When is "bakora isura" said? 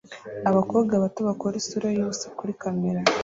1.29-1.87